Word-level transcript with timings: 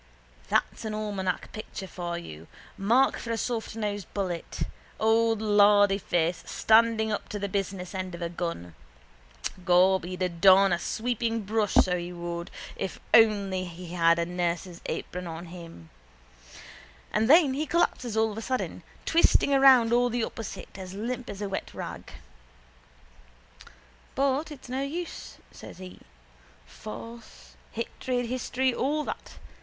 That's 0.49 0.83
an 0.83 0.95
almanac 0.95 1.51
picture 1.51 1.85
for 1.85 2.17
you. 2.17 2.47
Mark 2.75 3.17
for 3.19 3.29
a 3.29 3.37
softnosed 3.37 4.07
bullet. 4.15 4.61
Old 4.99 5.43
lardyface 5.43 6.43
standing 6.49 7.11
up 7.11 7.29
to 7.29 7.37
the 7.37 7.47
business 7.47 7.93
end 7.93 8.15
of 8.15 8.21
a 8.23 8.27
gun. 8.27 8.73
Gob, 9.63 10.03
he'd 10.05 10.23
adorn 10.23 10.73
a 10.73 10.79
sweepingbrush, 10.79 11.75
so 11.83 11.99
he 11.99 12.11
would, 12.11 12.49
if 12.75 12.99
he 13.13 13.19
only 13.23 13.65
had 13.65 14.17
a 14.17 14.25
nurse's 14.25 14.81
apron 14.87 15.27
on 15.27 15.45
him. 15.53 15.91
And 17.13 17.29
then 17.29 17.53
he 17.53 17.67
collapses 17.67 18.17
all 18.17 18.31
of 18.31 18.39
a 18.39 18.41
sudden, 18.41 18.81
twisting 19.05 19.53
around 19.53 19.93
all 19.93 20.09
the 20.09 20.23
opposite, 20.23 20.79
as 20.79 20.95
limp 20.95 21.29
as 21.29 21.43
a 21.43 21.47
wet 21.47 21.75
rag. 21.75 22.11
—But 24.15 24.51
it's 24.51 24.67
no 24.67 24.81
use, 24.81 25.37
says 25.51 25.77
he. 25.77 25.99
Force, 26.65 27.53
hatred, 27.73 28.25
history, 28.25 28.73
all 28.73 29.03
that. 29.03 29.37